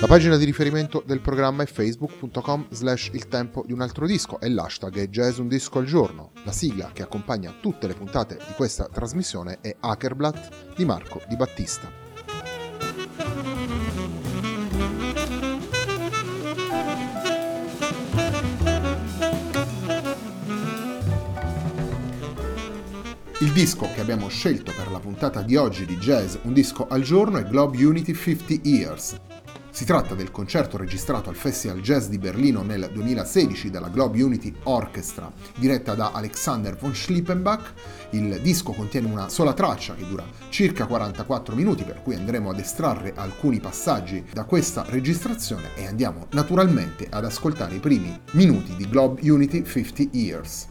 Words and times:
La 0.00 0.06
pagina 0.06 0.36
di 0.36 0.44
riferimento 0.44 1.02
del 1.04 1.20
programma 1.20 1.62
è 1.62 1.66
facebook.com 1.66 2.66
slash 2.70 3.10
il 3.12 3.26
tempo 3.26 3.62
di 3.66 3.72
un 3.72 3.80
altro 3.80 4.06
disco 4.06 4.38
e 4.38 4.50
l'hashtag 4.50 4.96
è 4.98 5.08
jazz 5.08 5.38
un 5.38 5.48
disco 5.48 5.78
al 5.78 5.86
giorno. 5.86 6.32
La 6.44 6.52
sigla 6.52 6.90
che 6.92 7.02
accompagna 7.02 7.54
tutte 7.60 7.86
le 7.86 7.94
puntate 7.94 8.36
di 8.36 8.52
questa 8.54 8.88
trasmissione 8.92 9.58
è 9.60 9.74
Hackerblatt 9.80 10.74
di 10.76 10.84
Marco 10.84 11.22
Di 11.26 11.36
Battista. 11.36 11.90
Il 23.40 23.52
disco 23.52 23.88
che 23.94 24.00
abbiamo 24.00 24.28
scelto 24.28 24.72
per 24.76 24.90
la 24.90 25.00
puntata 25.00 25.42
di 25.42 25.56
oggi 25.56 25.84
di 25.84 25.96
Jazz 25.96 26.36
Un 26.42 26.52
disco 26.52 26.86
al 26.86 27.02
giorno 27.02 27.38
è 27.38 27.44
Globe 27.44 27.84
Unity 27.84 28.14
50 28.14 28.66
Years, 28.66 29.20
si 29.74 29.84
tratta 29.84 30.14
del 30.14 30.30
concerto 30.30 30.76
registrato 30.76 31.30
al 31.30 31.34
Festival 31.34 31.80
Jazz 31.80 32.06
di 32.06 32.16
Berlino 32.16 32.62
nel 32.62 32.90
2016 32.92 33.70
dalla 33.70 33.88
Globe 33.88 34.22
Unity 34.22 34.54
Orchestra, 34.62 35.32
diretta 35.56 35.96
da 35.96 36.12
Alexander 36.12 36.76
von 36.76 36.94
Schlippenbach. 36.94 37.72
Il 38.10 38.38
disco 38.40 38.70
contiene 38.70 39.08
una 39.08 39.28
sola 39.28 39.52
traccia 39.52 39.96
che 39.96 40.06
dura 40.06 40.24
circa 40.48 40.86
44 40.86 41.56
minuti, 41.56 41.82
per 41.82 42.02
cui 42.02 42.14
andremo 42.14 42.50
ad 42.50 42.60
estrarre 42.60 43.14
alcuni 43.16 43.58
passaggi 43.58 44.24
da 44.32 44.44
questa 44.44 44.84
registrazione 44.86 45.74
e 45.74 45.88
andiamo 45.88 46.28
naturalmente 46.30 47.08
ad 47.10 47.24
ascoltare 47.24 47.74
i 47.74 47.80
primi 47.80 48.16
minuti 48.30 48.76
di 48.76 48.88
Globe 48.88 49.28
Unity 49.28 49.64
50 49.64 50.16
Years. 50.16 50.68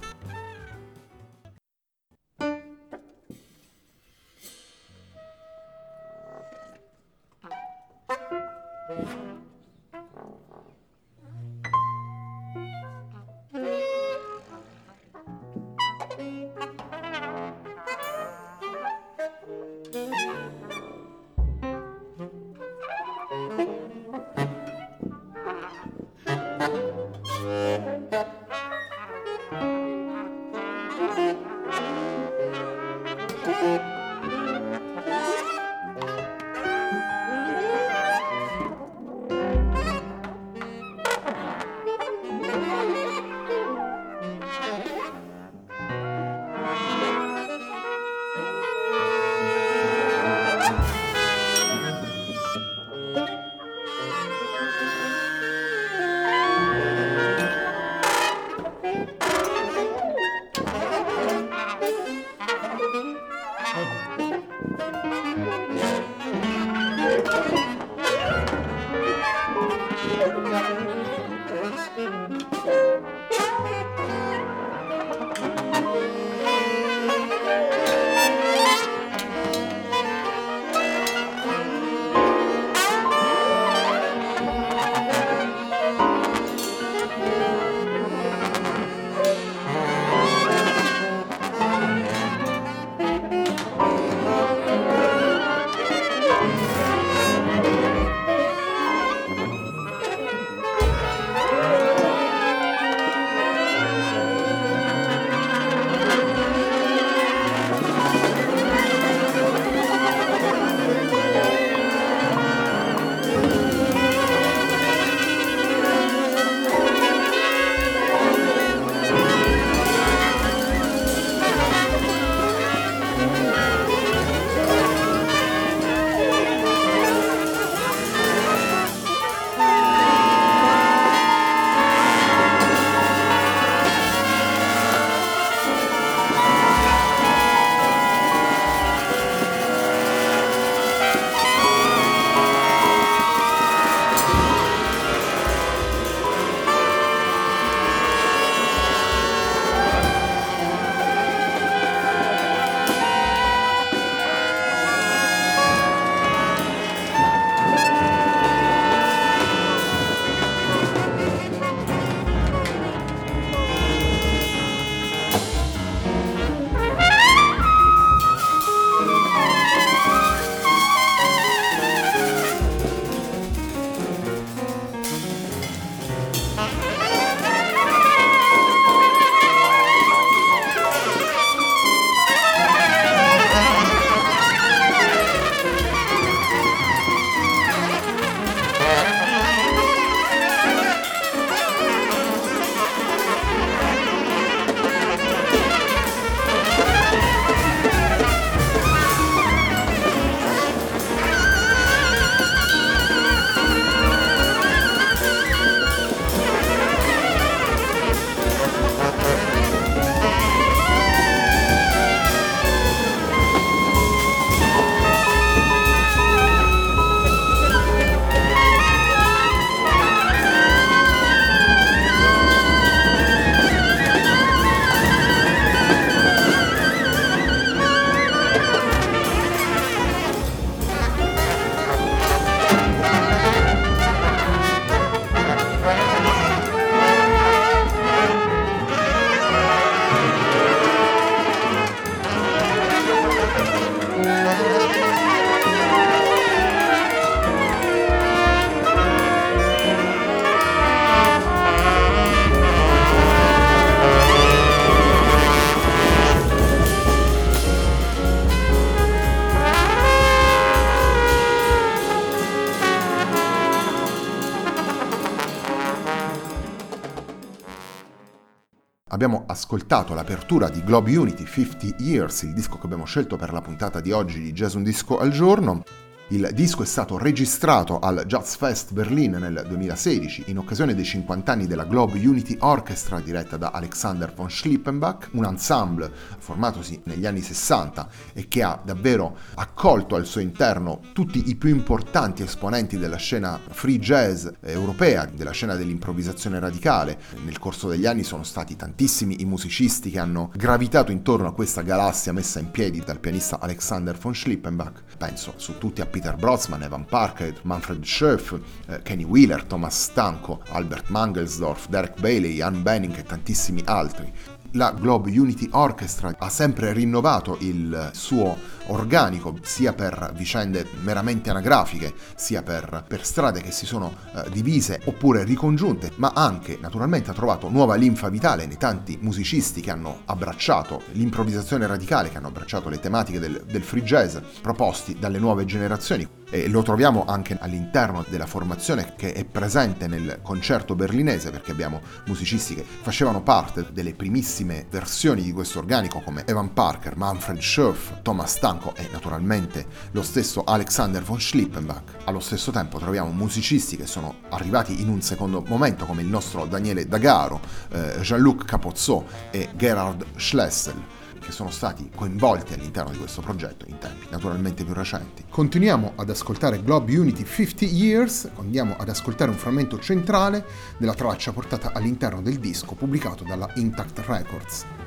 Abbiamo 269.24 269.46
ascoltato 269.48 270.14
l'apertura 270.14 270.68
di 270.68 270.84
Globe 270.84 271.16
Unity 271.16 271.46
50 271.46 272.04
Years, 272.04 272.42
il 272.42 272.52
disco 272.52 272.78
che 272.78 272.84
abbiamo 272.84 273.06
scelto 273.06 273.38
per 273.38 273.54
la 273.54 273.62
puntata 273.62 274.02
di 274.02 274.12
oggi 274.12 274.42
di 274.42 274.52
Jazz 274.52 274.74
Un 274.74 274.84
Disco 274.84 275.18
al 275.18 275.32
Giorno. 275.32 275.84
Il 276.34 276.50
disco 276.52 276.82
è 276.82 276.86
stato 276.88 277.20
registrato 277.20 278.00
al 278.00 278.24
Jazz 278.26 278.56
Fest 278.56 278.92
Berlin 278.92 279.34
nel 279.34 279.66
2016 279.68 280.46
in 280.48 280.58
occasione 280.58 280.96
dei 280.96 281.06
50 281.06 281.52
anni 281.52 281.68
della 281.68 281.84
Globe 281.84 282.18
Unity 282.18 282.58
Orchestra 282.62 283.20
diretta 283.20 283.56
da 283.56 283.70
Alexander 283.70 284.34
von 284.34 284.50
Schlippenbach, 284.50 285.30
un 285.34 285.46
ensemble 285.46 286.12
formatosi 286.40 287.00
negli 287.04 287.28
anni 287.28 287.42
60 287.42 288.10
e 288.34 288.48
che 288.48 288.64
ha 288.64 288.82
davvero 288.84 289.38
accolto 289.54 290.16
al 290.16 290.26
suo 290.26 290.42
interno 290.42 291.02
tutti 291.14 291.50
i 291.50 291.56
più 291.56 291.70
importanti 291.70 292.42
esponenti 292.42 292.98
della 292.98 293.18
scena 293.18 293.60
free 293.70 294.00
jazz 294.00 294.48
europea, 294.62 295.30
della 295.32 295.52
scena 295.52 295.76
dell'improvvisazione 295.76 296.58
radicale. 296.58 297.20
Nel 297.46 297.60
corso 297.60 297.88
degli 297.88 298.08
anni 298.08 298.24
sono 298.24 298.42
stati 298.42 298.76
tantissimi 298.76 299.42
i 299.42 299.46
musicisti 299.46 300.10
che 300.10 300.18
hanno 300.18 300.52
gravitato 300.56 301.12
intorno 301.12 301.48
a 301.48 301.54
questa 301.54 301.84
galassia 301.84 302.34
messa 302.34 302.58
in 302.58 302.72
piedi 302.72 303.04
dal 303.06 303.20
pianista 303.20 303.60
Alexander 303.60 304.18
von 304.18 304.34
Schlippenbach. 304.34 305.04
Penso 305.16 305.54
su 305.58 305.78
tutti 305.78 306.02
a 306.02 306.08
Peter 306.08 306.22
Brotzman, 306.32 306.82
Evan 306.82 307.06
Parker, 307.06 307.54
Manfred 307.64 308.04
Schoef, 308.04 308.60
eh, 308.88 309.02
Kenny 309.02 309.26
Wheeler, 309.26 309.66
Thomas 309.66 310.10
Stanco, 310.10 310.62
Albert 310.70 311.10
Mangelsdorf, 311.10 311.88
Derek 311.90 312.20
Bailey, 312.22 312.56
Ian 312.56 312.82
Benning 312.82 313.18
e 313.18 313.24
tantissimi 313.24 313.82
altri 313.86 314.32
la 314.76 314.92
Globe 314.92 315.38
Unity 315.38 315.70
Orchestra 315.72 316.34
ha 316.38 316.50
sempre 316.50 316.94
rinnovato 316.94 317.58
il 317.60 318.12
suo 318.14 318.58
organico 318.88 319.56
sia 319.62 319.94
per 319.94 320.34
vicende 320.36 320.86
meramente 321.04 321.50
anagrafiche 321.50 322.14
sia 322.36 322.64
per, 322.64 323.06
per 323.08 323.26
strade 323.26 323.62
che 323.62 323.72
si 323.72 323.86
sono 323.86 324.14
eh, 324.36 324.50
divise 324.52 325.00
oppure 325.06 325.44
ricongiunte 325.44 326.12
ma 326.16 326.32
anche 326.36 326.78
naturalmente 326.82 327.30
ha 327.30 327.34
trovato 327.34 327.70
nuova 327.70 327.96
linfa 327.96 328.30
vitale 328.30 328.66
nei 328.66 328.78
tanti 328.78 329.18
musicisti 329.22 329.80
che 329.82 329.92
hanno 329.92 330.22
abbracciato 330.26 331.04
l'improvvisazione 331.12 331.88
radicale 331.88 332.30
che 332.30 332.38
hanno 332.38 332.48
abbracciato 332.48 332.90
le 332.90 333.00
tematiche 333.00 333.40
del, 333.40 333.64
del 333.66 333.84
free 333.84 334.04
jazz 334.04 334.38
proposti 334.62 335.18
dalle 335.20 335.40
nuove 335.40 335.66
generazioni. 335.66 336.28
E 336.50 336.68
lo 336.68 336.84
troviamo 336.84 337.26
anche 337.26 337.58
all'interno 337.60 338.24
della 338.30 338.46
formazione 338.46 339.14
che 339.18 339.34
è 339.34 339.44
presente 339.44 340.08
nel 340.08 340.40
concerto 340.44 340.94
berlinese 340.94 341.50
perché 341.50 341.72
abbiamo 341.72 342.00
musicisti 342.28 342.76
che 342.76 342.84
facevano 342.84 343.42
parte 343.42 343.88
delle 343.92 344.14
primissime 344.14 344.63
versioni 344.64 345.44
di 345.44 345.52
questo 345.52 345.80
organico 345.80 346.22
come 346.22 346.44
Evan 346.46 346.74
Parker, 346.74 347.18
Manfred 347.18 347.60
Schoff, 347.60 348.22
Thomas 348.22 348.56
Stanko 348.56 348.96
e 348.96 349.10
naturalmente 349.12 349.86
lo 350.12 350.24
stesso 350.24 350.64
Alexander 350.64 351.22
von 351.22 351.40
Schlippenbach. 351.40 352.24
Allo 352.26 352.40
stesso 352.40 352.72
tempo 352.72 353.00
troviamo 353.00 353.32
musicisti 353.32 353.98
che 353.98 354.06
sono 354.06 354.36
arrivati 354.50 355.02
in 355.02 355.10
un 355.10 355.22
secondo 355.22 355.64
momento 355.68 356.06
come 356.06 356.22
il 356.22 356.28
nostro 356.28 356.66
Daniele 356.66 357.08
Dagaro, 357.08 357.60
eh, 357.92 358.20
Jean-Luc 358.22 358.66
Capozzo 358.66 359.26
e 359.52 359.70
Gerhard 359.76 360.26
Schlessel 360.38 361.13
che 361.44 361.52
sono 361.52 361.70
stati 361.70 362.10
coinvolti 362.16 362.74
all'interno 362.74 363.12
di 363.12 363.18
questo 363.18 363.42
progetto 363.42 363.86
in 363.88 363.98
tempi 363.98 364.28
naturalmente 364.30 364.84
più 364.84 364.94
recenti. 364.94 365.44
Continuiamo 365.50 366.14
ad 366.16 366.30
ascoltare 366.30 366.82
Globe 366.82 367.18
Unity 367.18 367.44
50 367.46 367.86
Years, 367.86 368.50
andiamo 368.58 368.96
ad 368.98 369.10
ascoltare 369.10 369.52
un 369.52 369.58
frammento 369.58 370.00
centrale 370.00 370.66
della 370.98 371.14
traccia 371.14 371.52
portata 371.52 371.92
all'interno 371.94 372.42
del 372.42 372.58
disco 372.58 372.96
pubblicato 372.96 373.44
dalla 373.44 373.70
Intact 373.76 374.20
Records. 374.26 375.03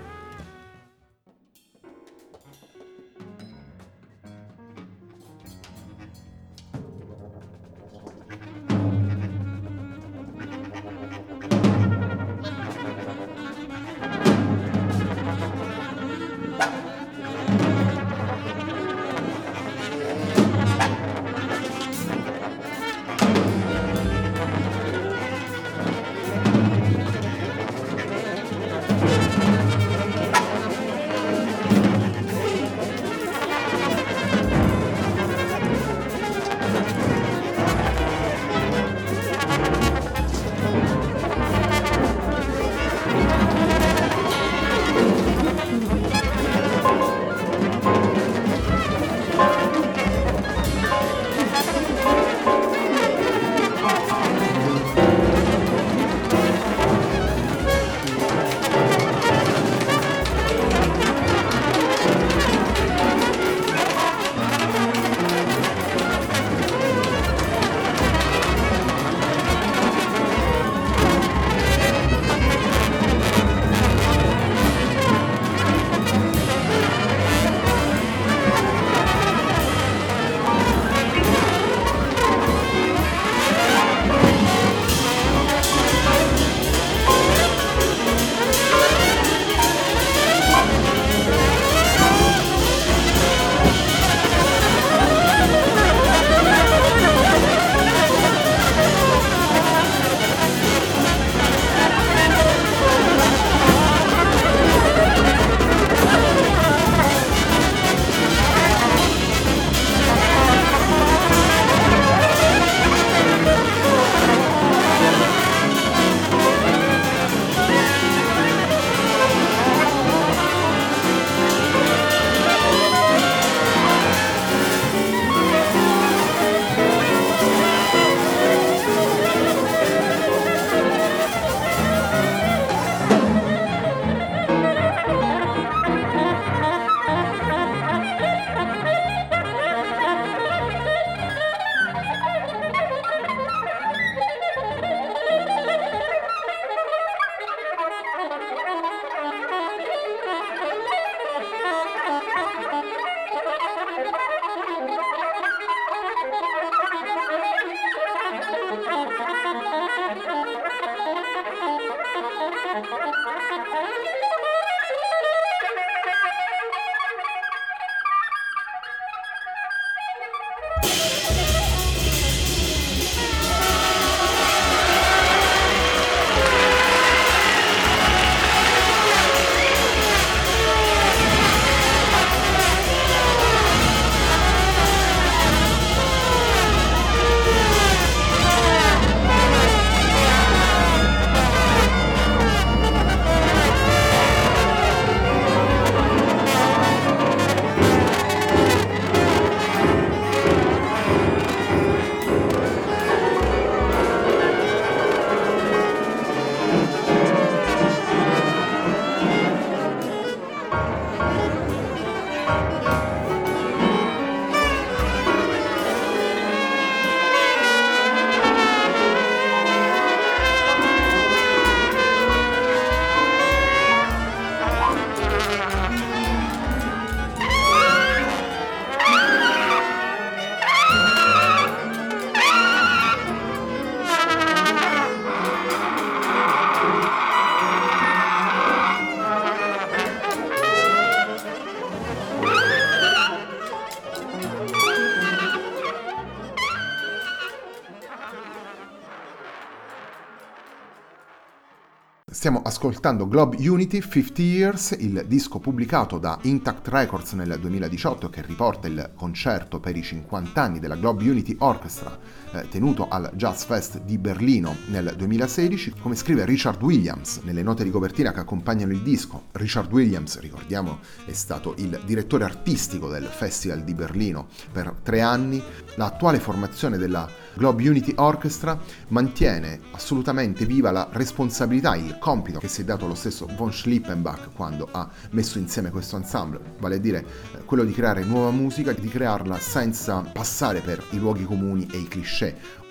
Stiamo 252.36 252.60
ascoltando 252.62 253.26
Globe 253.26 253.66
Unity 253.66 253.98
50 253.98 254.43
Years, 254.43 254.96
il 254.98 255.24
disco 255.26 255.58
pubblicato 255.58 256.19
da 256.19 256.38
Intact 256.43 256.86
Records 256.88 257.32
nel 257.32 257.56
2018 257.58 258.28
che 258.28 258.43
riporta 258.43 258.88
il 258.88 259.12
concerto 259.16 259.81
per 259.81 259.96
i 259.96 260.02
50 260.02 260.60
anni 260.60 260.78
della 260.78 260.96
Globe 260.96 261.31
Unity 261.31 261.56
Orchestra 261.60 262.19
eh, 262.52 262.69
tenuto 262.69 263.08
al 263.08 263.31
Jazz 263.36 263.64
Fest 263.64 264.02
di 264.02 264.19
Berlino 264.19 264.76
nel 264.88 265.14
2016, 265.16 265.94
come 265.98 266.14
scrive 266.14 266.44
Richard 266.44 266.82
Williams 266.82 267.40
nelle 267.43 267.62
note 267.62 267.84
di 267.84 267.90
copertina 267.90 268.32
che 268.32 268.40
accompagnano 268.40 268.93
il 268.93 269.00
disco. 269.00 269.44
Richard 269.52 269.90
Williams, 269.90 270.38
ricordiamo, 270.38 270.98
è 271.24 271.32
stato 271.32 271.74
il 271.78 271.98
direttore 272.05 272.44
artistico 272.44 273.08
del 273.08 273.24
Festival 273.24 273.82
di 273.82 273.94
Berlino 273.94 274.48
per 274.70 274.94
tre 275.02 275.22
anni. 275.22 275.62
L'attuale 275.94 276.38
formazione 276.38 276.98
della 276.98 277.26
Globe 277.56 277.89
Unity 277.89 278.13
Orchestra 278.17 278.79
mantiene 279.08 279.81
assolutamente 279.93 280.67
viva 280.67 280.91
la 280.91 281.08
responsabilità, 281.10 281.96
il 281.96 282.19
compito 282.19 282.58
che 282.58 282.69
si 282.69 282.82
è 282.82 282.84
dato 282.84 283.06
lo 283.06 283.15
stesso 283.15 283.48
von 283.56 283.72
Schlippenbach 283.72 284.51
quando 284.55 284.86
ha 284.93 285.08
messo 285.31 285.58
insieme 285.58 285.91
questo 285.91 286.17
ensemble, 286.17 286.60
vale 286.79 286.96
a 286.96 286.98
dire 286.98 287.25
eh, 287.55 287.65
quello 287.65 287.84
di 287.84 287.93
creare 287.93 288.25
nuova 288.25 288.51
musica, 288.51 288.93
di 288.93 289.08
crearla 289.08 289.58
senza 289.58 290.20
passare 290.20 290.81
per 290.81 291.03
i 291.10 291.19
luoghi 291.19 291.44
comuni 291.44 291.89
e 291.91 291.96
i 291.96 292.08
cliché 292.08 292.84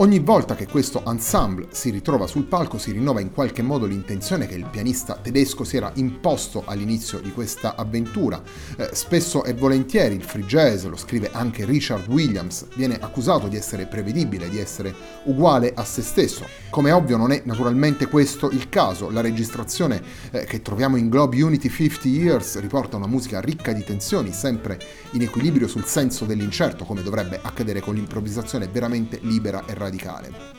Ogni 0.00 0.18
volta 0.18 0.54
che 0.54 0.66
questo 0.66 1.02
ensemble 1.06 1.66
si 1.72 1.90
ritrova 1.90 2.26
sul 2.26 2.44
palco 2.44 2.78
si 2.78 2.90
rinnova 2.90 3.20
in 3.20 3.32
qualche 3.32 3.60
modo 3.60 3.84
l'intenzione 3.84 4.46
che 4.46 4.54
il 4.54 4.64
pianista 4.64 5.16
tedesco 5.16 5.62
si 5.62 5.76
era 5.76 5.92
imposto 5.96 6.62
all'inizio 6.64 7.20
di 7.20 7.30
questa 7.32 7.76
avventura. 7.76 8.42
Eh, 8.78 8.88
spesso 8.94 9.44
e 9.44 9.52
volentieri 9.52 10.14
il 10.14 10.22
free 10.22 10.46
jazz, 10.46 10.86
lo 10.86 10.96
scrive 10.96 11.28
anche 11.30 11.66
Richard 11.66 12.08
Williams, 12.08 12.66
viene 12.76 12.98
accusato 12.98 13.46
di 13.46 13.58
essere 13.58 13.84
prevedibile, 13.84 14.48
di 14.48 14.58
essere 14.58 14.94
uguale 15.24 15.70
a 15.74 15.84
se 15.84 16.00
stesso. 16.00 16.46
Come 16.70 16.92
ovvio 16.92 17.18
non 17.18 17.30
è 17.30 17.42
naturalmente 17.44 18.06
questo 18.06 18.48
il 18.48 18.70
caso, 18.70 19.10
la 19.10 19.20
registrazione 19.20 20.00
eh, 20.30 20.44
che 20.46 20.62
troviamo 20.62 20.96
in 20.96 21.10
Globe 21.10 21.42
Unity 21.42 21.68
50 21.68 22.08
Years 22.08 22.58
riporta 22.58 22.96
una 22.96 23.06
musica 23.06 23.38
ricca 23.42 23.74
di 23.74 23.84
tensioni, 23.84 24.32
sempre 24.32 24.80
in 25.10 25.20
equilibrio 25.20 25.68
sul 25.68 25.84
senso 25.84 26.24
dell'incerto, 26.24 26.86
come 26.86 27.02
dovrebbe 27.02 27.38
accadere 27.42 27.80
con 27.80 27.94
l'improvvisazione 27.94 28.66
veramente 28.66 29.18
libera 29.20 29.62
e 29.66 29.74
radicale 29.74 29.88
radicale. 29.90 30.58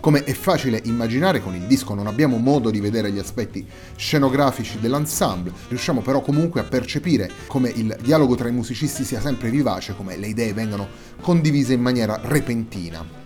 Come 0.00 0.24
è 0.24 0.32
facile 0.32 0.80
immaginare, 0.84 1.42
con 1.42 1.54
il 1.54 1.66
disco 1.66 1.94
non 1.94 2.06
abbiamo 2.06 2.36
modo 2.38 2.70
di 2.70 2.80
vedere 2.80 3.10
gli 3.10 3.18
aspetti 3.18 3.66
scenografici 3.96 4.78
dell'ensemble, 4.78 5.52
riusciamo 5.68 6.00
però 6.00 6.20
comunque 6.20 6.60
a 6.60 6.64
percepire 6.64 7.30
come 7.46 7.70
il 7.70 7.96
dialogo 8.00 8.34
tra 8.36 8.48
i 8.48 8.52
musicisti 8.52 9.04
sia 9.04 9.20
sempre 9.20 9.50
vivace, 9.50 9.96
come 9.96 10.16
le 10.16 10.28
idee 10.28 10.52
vengano 10.52 10.86
condivise 11.20 11.74
in 11.74 11.80
maniera 11.80 12.20
repentina. 12.22 13.25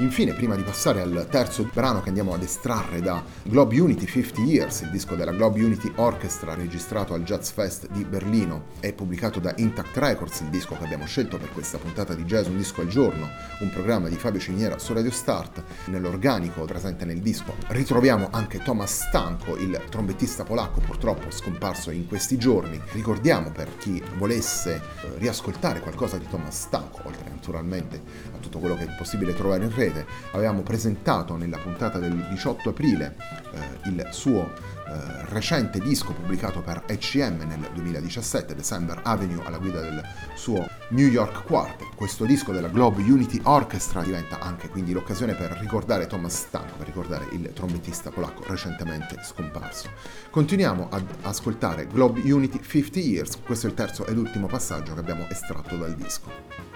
Infine, 0.00 0.32
prima 0.32 0.54
di 0.54 0.62
passare 0.62 1.02
al 1.02 1.26
terzo 1.28 1.68
brano 1.74 2.00
che 2.00 2.08
andiamo 2.08 2.32
ad 2.32 2.42
estrarre 2.42 3.02
da 3.02 3.22
Globe 3.42 3.78
Unity 3.78 4.06
50 4.06 4.40
Years, 4.40 4.80
il 4.80 4.90
disco 4.90 5.14
della 5.14 5.32
Globe 5.32 5.62
Unity 5.62 5.92
Orchestra 5.96 6.54
registrato 6.54 7.12
al 7.12 7.22
Jazz 7.22 7.50
Fest 7.50 7.86
di 7.90 8.02
Berlino 8.04 8.68
e 8.80 8.94
pubblicato 8.94 9.40
da 9.40 9.52
Intact 9.58 9.94
Records, 9.98 10.40
il 10.40 10.48
disco 10.48 10.74
che 10.74 10.84
abbiamo 10.84 11.04
scelto 11.04 11.36
per 11.36 11.52
questa 11.52 11.76
puntata 11.76 12.14
di 12.14 12.24
Jazz 12.24 12.46
Un 12.46 12.56
disco 12.56 12.80
al 12.80 12.88
giorno, 12.88 13.28
un 13.60 13.68
programma 13.68 14.08
di 14.08 14.16
Fabio 14.16 14.40
Ciniera 14.40 14.78
su 14.78 14.94
Radio 14.94 15.10
Start, 15.10 15.62
nell'organico 15.86 16.64
presente 16.64 17.04
nel 17.04 17.20
disco 17.20 17.54
ritroviamo 17.68 18.28
anche 18.30 18.62
Thomas 18.62 19.06
Stanko, 19.06 19.58
il 19.58 19.82
trombettista 19.90 20.44
polacco 20.44 20.80
purtroppo 20.80 21.30
scomparso 21.30 21.90
in 21.90 22.06
questi 22.06 22.38
giorni. 22.38 22.80
Ricordiamo 22.92 23.52
per 23.52 23.76
chi 23.76 24.02
volesse 24.16 24.76
eh, 24.76 25.18
riascoltare 25.18 25.80
qualcosa 25.80 26.16
di 26.16 26.26
Thomas 26.26 26.58
Stanko, 26.58 27.02
oltre 27.04 27.29
naturalmente 27.40 28.02
a 28.34 28.38
tutto 28.38 28.58
quello 28.58 28.76
che 28.76 28.84
è 28.84 28.94
possibile 28.96 29.34
trovare 29.34 29.64
in 29.64 29.74
rete, 29.74 30.06
avevamo 30.32 30.60
presentato 30.60 31.36
nella 31.36 31.56
puntata 31.56 31.98
del 31.98 32.12
18 32.28 32.68
aprile 32.68 33.16
eh, 33.52 33.88
il 33.88 34.08
suo 34.10 34.52
eh, 34.90 35.24
recente 35.26 35.78
disco 35.78 36.12
pubblicato 36.12 36.60
per 36.60 36.82
ECM 36.86 37.46
nel 37.46 37.70
2017, 37.72 38.54
December 38.54 39.00
Avenue, 39.04 39.44
alla 39.44 39.58
guida 39.58 39.80
del 39.80 40.02
suo 40.34 40.66
New 40.88 41.06
York 41.06 41.44
Quartet. 41.44 41.94
Questo 41.94 42.24
disco 42.24 42.52
della 42.52 42.68
Globe 42.68 43.00
Unity 43.02 43.40
Orchestra 43.44 44.02
diventa 44.02 44.40
anche 44.40 44.68
quindi 44.68 44.92
l'occasione 44.92 45.34
per 45.34 45.56
ricordare 45.60 46.06
Thomas 46.06 46.34
Stanko, 46.34 46.76
per 46.76 46.86
ricordare 46.86 47.26
il 47.32 47.52
trombettista 47.54 48.10
polacco 48.10 48.44
recentemente 48.48 49.16
scomparso. 49.22 49.90
Continuiamo 50.28 50.88
ad 50.90 51.06
ascoltare 51.22 51.86
Globe 51.86 52.20
Unity 52.20 52.60
50 52.60 52.98
Years, 52.98 53.38
questo 53.44 53.66
è 53.66 53.70
il 53.70 53.76
terzo 53.76 54.04
ed 54.06 54.18
ultimo 54.18 54.46
passaggio 54.46 54.94
che 54.94 55.00
abbiamo 55.00 55.28
estratto 55.28 55.76
dal 55.76 55.94
disco. 55.94 56.69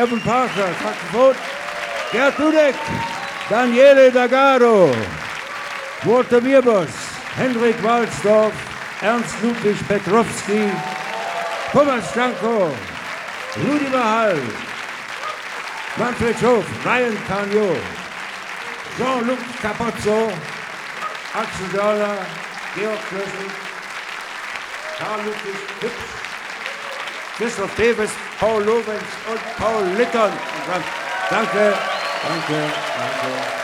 Evan 0.00 0.20
Parker, 0.20 0.72
saxophon. 0.80 1.34
Gerd 2.10 2.34
Dudek, 2.38 2.76
Daniele 3.50 4.10
Dagaro, 4.10 4.88
Walter 6.06 6.40
Mierbos, 6.40 6.90
Hendrik 7.36 7.76
Walsdorf, 7.82 8.54
Ernst 9.02 9.42
Ludwig 9.42 9.76
Petrowski, 9.88 10.62
Thomas 11.72 12.04
Stanko, 12.12 12.74
Rudi 13.62 13.90
Mahal, 13.90 14.40
Manfred 15.98 16.36
Schof, 16.36 16.64
Ryan 16.86 17.16
Cagnot, 17.28 17.82
Jean-Luc 18.96 19.42
Capozzo, 19.60 20.32
Axel 21.34 21.68
Dörler, 21.74 22.26
Georg 22.74 23.00
Klössel, 23.10 23.50
Karl 24.98 25.20
Ludwig 25.26 25.60
Hübsch, 25.82 26.29
Christoph 27.40 27.74
Davis, 27.74 28.10
Paul 28.38 28.64
Lorenz 28.64 29.02
und 29.30 29.40
Paul 29.56 29.96
Littern. 29.96 30.30
Danke, 31.30 31.72
danke, 32.20 32.52
danke. 32.98 33.60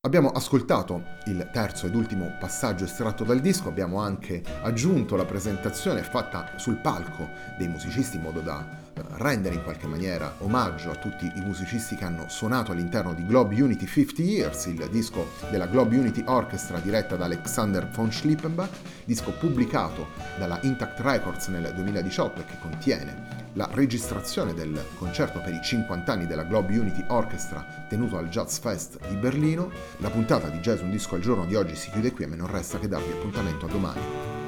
Abbiamo 0.00 0.30
ascoltato 0.30 1.02
il 1.26 1.50
terzo 1.52 1.86
ed 1.86 1.94
ultimo 1.94 2.34
passaggio 2.40 2.84
estratto 2.84 3.22
dal 3.22 3.40
disco, 3.40 3.68
abbiamo 3.68 4.00
anche 4.00 4.42
aggiunto 4.62 5.14
la 5.14 5.26
presentazione 5.26 6.02
fatta 6.02 6.52
sul 6.56 6.76
palco 6.76 7.28
dei 7.58 7.68
musicisti 7.68 8.16
in 8.16 8.22
modo 8.22 8.40
da 8.40 8.66
rendere 9.12 9.54
in 9.54 9.62
qualche 9.62 9.86
maniera 9.86 10.34
omaggio 10.38 10.90
a 10.90 10.96
tutti 10.96 11.30
i 11.34 11.40
musicisti 11.40 11.96
che 11.96 12.04
hanno 12.04 12.28
suonato 12.28 12.72
all'interno 12.72 13.14
di 13.14 13.26
Globe 13.26 13.60
Unity 13.60 13.86
50 13.86 14.22
Years, 14.22 14.66
il 14.66 14.88
disco 14.90 15.30
della 15.50 15.66
Globe 15.66 15.96
Unity 15.96 16.22
Orchestra 16.26 16.78
diretta 16.78 17.16
da 17.16 17.24
Alexander 17.24 17.88
von 17.88 18.12
Schlippenbach, 18.12 18.70
disco 19.04 19.32
pubblicato 19.32 20.08
dalla 20.38 20.58
Intact 20.62 21.00
Records 21.00 21.48
nel 21.48 21.72
2018 21.74 22.40
e 22.40 22.44
che 22.44 22.58
contiene 22.60 23.40
la 23.54 23.68
registrazione 23.72 24.54
del 24.54 24.78
concerto 24.96 25.40
per 25.40 25.52
i 25.52 25.60
50 25.62 26.12
anni 26.12 26.26
della 26.26 26.44
Globe 26.44 26.78
Unity 26.78 27.04
Orchestra 27.08 27.86
tenuto 27.88 28.16
al 28.16 28.28
Jazz 28.28 28.58
Fest 28.58 28.98
di 29.08 29.16
Berlino. 29.16 29.70
La 29.98 30.10
puntata 30.10 30.48
di 30.48 30.58
Jazz 30.58 30.80
Un 30.80 30.90
Disco 30.90 31.16
al 31.16 31.20
Giorno 31.20 31.46
di 31.46 31.54
oggi 31.54 31.74
si 31.74 31.90
chiude 31.90 32.12
qui 32.12 32.24
e 32.24 32.26
me 32.28 32.36
non 32.36 32.50
resta 32.50 32.78
che 32.78 32.88
darvi 32.88 33.10
appuntamento 33.10 33.66
a 33.66 33.68
domani. 33.68 34.39